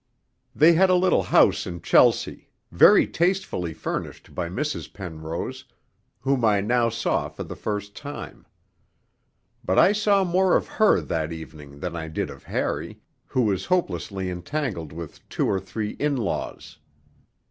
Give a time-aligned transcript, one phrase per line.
[0.55, 4.91] They had a little house in Chelsea, very tastefully furnished by Mrs.
[4.91, 5.63] Penrose,
[6.21, 8.47] whom I now saw for the first time.
[9.63, 13.65] But I saw more of her that evening than I did of Harry, who was
[13.65, 16.79] hopelessly entangled with two or three 'in laws.'